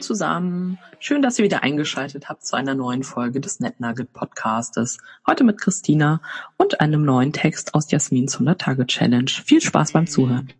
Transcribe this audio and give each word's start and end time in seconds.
zusammen. 0.00 0.78
Schön, 0.98 1.22
dass 1.22 1.38
ihr 1.38 1.44
wieder 1.44 1.62
eingeschaltet 1.62 2.28
habt 2.28 2.44
zu 2.44 2.56
einer 2.56 2.74
neuen 2.74 3.02
Folge 3.02 3.40
des 3.40 3.60
NetNugget 3.60 4.12
Podcastes. 4.12 4.98
Heute 5.26 5.44
mit 5.44 5.60
Christina 5.60 6.20
und 6.56 6.80
einem 6.80 7.04
neuen 7.04 7.32
Text 7.32 7.74
aus 7.74 7.90
Jasmins 7.90 8.34
100 8.34 8.60
Tage 8.60 8.86
Challenge. 8.86 9.30
Viel 9.30 9.60
Spaß 9.60 9.92
beim 9.92 10.06
Zuhören. 10.06 10.52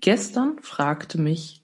Gestern 0.00 0.58
fragte 0.62 1.20
mich 1.20 1.62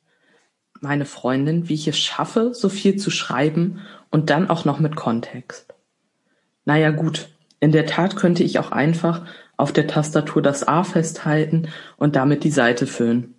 meine 0.80 1.06
Freundin, 1.06 1.68
wie 1.68 1.74
ich 1.74 1.88
es 1.88 1.98
schaffe, 1.98 2.52
so 2.52 2.68
viel 2.68 2.96
zu 2.96 3.10
schreiben 3.10 3.80
und 4.10 4.30
dann 4.30 4.50
auch 4.50 4.64
noch 4.64 4.78
mit 4.78 4.96
Kontext. 4.96 5.74
Naja 6.64 6.91
gut, 6.91 7.28
in 7.60 7.72
der 7.72 7.86
Tat 7.86 8.16
könnte 8.16 8.42
ich 8.42 8.58
auch 8.58 8.70
einfach 8.70 9.27
auf 9.56 9.72
der 9.72 9.86
Tastatur 9.86 10.42
das 10.42 10.66
A 10.66 10.84
festhalten 10.84 11.68
und 11.96 12.16
damit 12.16 12.44
die 12.44 12.50
Seite 12.50 12.86
füllen. 12.86 13.34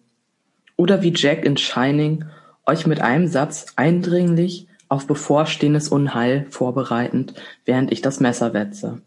Oder 0.77 1.01
wie 1.01 1.13
Jack 1.15 1.45
in 1.45 1.57
Shining 1.57 2.25
euch 2.65 2.87
mit 2.87 3.01
einem 3.01 3.27
Satz 3.27 3.67
eindringlich 3.75 4.67
auf 4.87 5.07
bevorstehendes 5.07 5.89
Unheil 5.89 6.45
vorbereitend, 6.49 7.33
während 7.65 7.91
ich 7.91 8.01
das 8.01 8.19
Messer 8.19 8.53
wetze. 8.53 9.01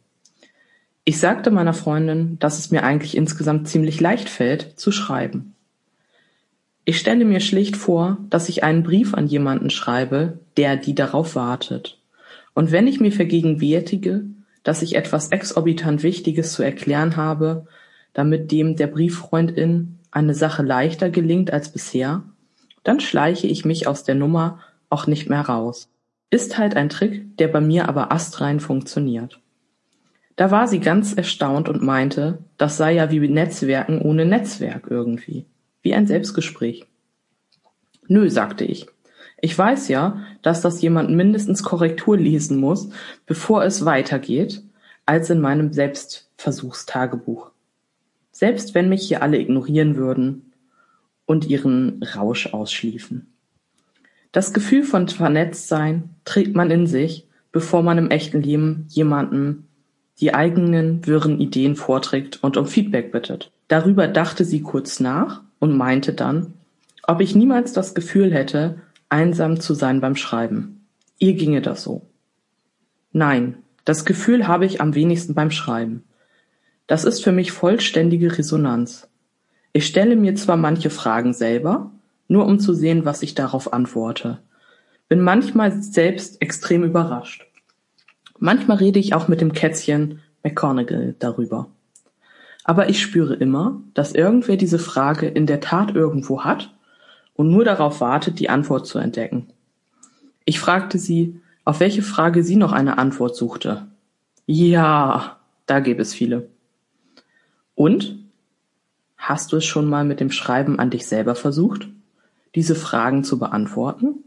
Ich 1.04 1.18
sagte 1.18 1.50
meiner 1.50 1.72
Freundin, 1.72 2.38
dass 2.38 2.58
es 2.58 2.70
mir 2.70 2.82
eigentlich 2.84 3.16
insgesamt 3.16 3.68
ziemlich 3.68 4.00
leicht 4.00 4.28
fällt, 4.28 4.78
zu 4.78 4.92
schreiben. 4.92 5.54
Ich 6.84 6.98
stelle 6.98 7.24
mir 7.24 7.40
schlicht 7.40 7.76
vor, 7.76 8.18
dass 8.30 8.48
ich 8.48 8.64
einen 8.64 8.82
Brief 8.82 9.14
an 9.14 9.26
jemanden 9.26 9.70
schreibe, 9.70 10.38
der 10.56 10.76
die 10.76 10.94
darauf 10.94 11.34
wartet. 11.34 11.98
Und 12.54 12.72
wenn 12.72 12.86
ich 12.86 13.00
mir 13.00 13.12
vergegenwärtige, 13.12 14.24
dass 14.68 14.82
ich 14.82 14.96
etwas 14.96 15.28
exorbitant 15.28 16.02
Wichtiges 16.02 16.52
zu 16.52 16.62
erklären 16.62 17.16
habe, 17.16 17.66
damit 18.12 18.52
dem 18.52 18.76
der 18.76 18.88
Brieffreundin 18.88 19.98
eine 20.10 20.34
Sache 20.34 20.62
leichter 20.62 21.08
gelingt 21.08 21.50
als 21.50 21.72
bisher, 21.72 22.22
dann 22.84 23.00
schleiche 23.00 23.46
ich 23.46 23.64
mich 23.64 23.86
aus 23.86 24.04
der 24.04 24.14
Nummer 24.14 24.60
auch 24.90 25.06
nicht 25.06 25.30
mehr 25.30 25.40
raus. 25.40 25.88
Ist 26.28 26.58
halt 26.58 26.76
ein 26.76 26.90
Trick, 26.90 27.38
der 27.38 27.48
bei 27.48 27.62
mir 27.62 27.88
aber 27.88 28.12
astrein 28.12 28.60
funktioniert. 28.60 29.40
Da 30.36 30.50
war 30.50 30.68
sie 30.68 30.80
ganz 30.80 31.14
erstaunt 31.14 31.70
und 31.70 31.82
meinte, 31.82 32.36
das 32.58 32.76
sei 32.76 32.92
ja 32.92 33.10
wie 33.10 33.26
Netzwerken 33.26 34.02
ohne 34.02 34.26
Netzwerk 34.26 34.88
irgendwie. 34.90 35.46
Wie 35.80 35.94
ein 35.94 36.06
Selbstgespräch. 36.06 36.84
Nö, 38.06 38.28
sagte 38.28 38.66
ich. 38.66 38.86
Ich 39.40 39.56
weiß 39.56 39.88
ja, 39.88 40.20
dass 40.42 40.60
das 40.60 40.82
jemand 40.82 41.10
mindestens 41.10 41.62
Korrektur 41.62 42.16
lesen 42.16 42.58
muss, 42.58 42.90
bevor 43.26 43.64
es 43.64 43.84
weitergeht, 43.84 44.62
als 45.06 45.30
in 45.30 45.40
meinem 45.40 45.72
Selbstversuchstagebuch. 45.72 47.50
Selbst 48.32 48.74
wenn 48.74 48.88
mich 48.88 49.06
hier 49.06 49.22
alle 49.22 49.38
ignorieren 49.38 49.96
würden 49.96 50.52
und 51.26 51.46
ihren 51.46 52.02
Rausch 52.02 52.52
ausschliefen. 52.52 53.32
Das 54.32 54.52
Gefühl 54.52 54.82
von 54.82 55.08
Vernetztsein 55.08 56.10
trägt 56.24 56.54
man 56.54 56.70
in 56.70 56.86
sich, 56.86 57.26
bevor 57.52 57.82
man 57.82 57.98
im 57.98 58.10
echten 58.10 58.42
Leben 58.42 58.86
jemandem 58.88 59.64
die 60.20 60.34
eigenen 60.34 61.06
wirren 61.06 61.40
Ideen 61.40 61.76
vorträgt 61.76 62.42
und 62.42 62.56
um 62.56 62.66
Feedback 62.66 63.12
bittet. 63.12 63.52
Darüber 63.68 64.08
dachte 64.08 64.44
sie 64.44 64.62
kurz 64.62 65.00
nach 65.00 65.42
und 65.58 65.76
meinte 65.76 66.12
dann, 66.12 66.54
ob 67.04 67.20
ich 67.20 67.34
niemals 67.34 67.72
das 67.72 67.94
Gefühl 67.94 68.32
hätte, 68.34 68.80
einsam 69.08 69.60
zu 69.60 69.74
sein 69.74 70.00
beim 70.00 70.16
Schreiben. 70.16 70.86
Ihr 71.18 71.34
ginge 71.34 71.62
das 71.62 71.82
so. 71.82 72.06
Nein, 73.12 73.58
das 73.84 74.04
Gefühl 74.04 74.46
habe 74.46 74.66
ich 74.66 74.80
am 74.80 74.94
wenigsten 74.94 75.34
beim 75.34 75.50
Schreiben. 75.50 76.04
Das 76.86 77.04
ist 77.04 77.22
für 77.22 77.32
mich 77.32 77.52
vollständige 77.52 78.38
Resonanz. 78.38 79.08
Ich 79.72 79.86
stelle 79.86 80.16
mir 80.16 80.34
zwar 80.34 80.56
manche 80.56 80.90
Fragen 80.90 81.32
selber, 81.32 81.90
nur 82.28 82.46
um 82.46 82.58
zu 82.58 82.74
sehen, 82.74 83.04
was 83.04 83.22
ich 83.22 83.34
darauf 83.34 83.72
antworte. 83.72 84.38
Bin 85.08 85.20
manchmal 85.20 85.72
selbst 85.82 86.40
extrem 86.42 86.84
überrascht. 86.84 87.46
Manchmal 88.38 88.76
rede 88.76 88.98
ich 88.98 89.14
auch 89.14 89.28
mit 89.28 89.40
dem 89.40 89.52
Kätzchen 89.52 90.20
McConaughey 90.44 91.14
darüber. 91.18 91.68
Aber 92.64 92.88
ich 92.90 93.00
spüre 93.00 93.34
immer, 93.34 93.80
dass 93.94 94.12
irgendwer 94.12 94.56
diese 94.56 94.78
Frage 94.78 95.26
in 95.26 95.46
der 95.46 95.60
Tat 95.60 95.94
irgendwo 95.94 96.44
hat 96.44 96.74
und 97.38 97.52
nur 97.52 97.64
darauf 97.64 98.00
wartet, 98.00 98.40
die 98.40 98.50
Antwort 98.50 98.88
zu 98.88 98.98
entdecken. 98.98 99.46
Ich 100.44 100.58
fragte 100.58 100.98
sie, 100.98 101.40
auf 101.64 101.78
welche 101.78 102.02
Frage 102.02 102.42
sie 102.42 102.56
noch 102.56 102.72
eine 102.72 102.98
Antwort 102.98 103.36
suchte. 103.36 103.86
Ja, 104.44 105.38
da 105.66 105.78
gäbe 105.78 106.02
es 106.02 106.12
viele. 106.12 106.48
Und? 107.76 108.18
Hast 109.16 109.52
du 109.52 109.58
es 109.58 109.64
schon 109.64 109.88
mal 109.88 110.04
mit 110.04 110.18
dem 110.18 110.32
Schreiben 110.32 110.80
an 110.80 110.90
dich 110.90 111.06
selber 111.06 111.36
versucht, 111.36 111.86
diese 112.56 112.74
Fragen 112.74 113.22
zu 113.22 113.38
beantworten? 113.38 114.24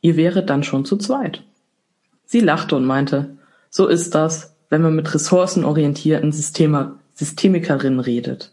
Ihr 0.00 0.16
wäret 0.16 0.48
dann 0.48 0.62
schon 0.62 0.84
zu 0.84 0.96
zweit. 0.96 1.42
Sie 2.26 2.40
lachte 2.40 2.76
und 2.76 2.84
meinte, 2.84 3.38
so 3.70 3.88
ist 3.88 4.14
das, 4.14 4.54
wenn 4.68 4.82
man 4.82 4.94
mit 4.94 5.12
ressourcenorientierten 5.12 6.30
Systemer 6.30 6.98
Systemikerinnen 7.14 8.00
redet. 8.00 8.52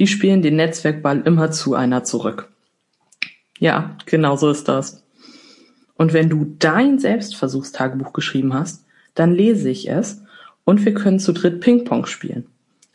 Die 0.00 0.08
spielen 0.08 0.42
den 0.42 0.56
Netzwerkball 0.56 1.20
immer 1.20 1.52
zu 1.52 1.74
einer 1.74 2.02
zurück. 2.02 2.48
Ja, 3.58 3.96
genau 4.06 4.36
so 4.36 4.50
ist 4.50 4.68
das. 4.68 5.02
Und 5.96 6.12
wenn 6.12 6.28
du 6.28 6.56
dein 6.58 6.98
Selbstversuchstagebuch 6.98 8.12
geschrieben 8.12 8.52
hast, 8.52 8.84
dann 9.14 9.32
lese 9.32 9.70
ich 9.70 9.88
es 9.88 10.22
und 10.64 10.84
wir 10.84 10.94
können 10.94 11.20
zu 11.20 11.32
dritt 11.32 11.60
Ping-Pong 11.60 12.06
spielen. 12.06 12.46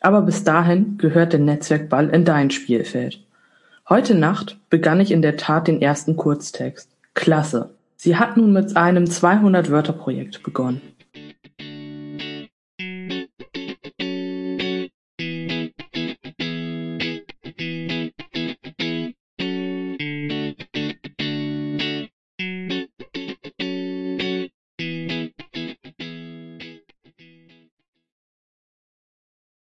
Aber 0.02 0.22
bis 0.22 0.44
dahin 0.44 0.98
gehört 0.98 1.34
der 1.34 1.40
Netzwerkball 1.40 2.10
in 2.10 2.26
dein 2.26 2.52
Spielfeld. 2.52 3.24
Heute 3.88 4.16
Nacht 4.16 4.58
begann 4.70 5.00
ich 5.00 5.12
in 5.12 5.22
der 5.22 5.38
Tat 5.38 5.68
den 5.68 5.82
ersten 5.82 6.16
Kurztext. 6.16 6.90
Klasse. 7.16 7.72
Sie 7.96 8.18
hat 8.18 8.38
nun 8.38 8.54
mit 8.54 8.78
einem 8.78 9.06
200-Wörter-Projekt 9.06 10.44
begonnen. 10.44 10.82